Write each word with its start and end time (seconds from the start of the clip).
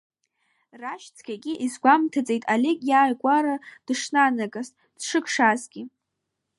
Рашь 0.81 1.07
цқьагьы 1.15 1.53
изгәамҭаӡеит 1.65 2.43
Олег 2.53 2.79
иааигәара 2.89 3.55
дышнанагаз, 3.85 4.67
дшыкшазгьы. 4.97 5.83